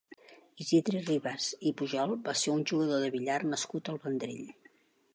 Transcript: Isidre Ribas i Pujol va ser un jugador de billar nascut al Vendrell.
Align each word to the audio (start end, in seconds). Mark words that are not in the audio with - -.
Isidre 0.63 1.01
Ribas 1.09 1.51
i 1.71 1.75
Pujol 1.83 2.15
va 2.31 2.37
ser 2.41 2.57
un 2.57 2.67
jugador 2.73 3.07
de 3.07 3.15
billar 3.19 3.39
nascut 3.55 3.93
al 3.93 4.05
Vendrell. 4.09 4.47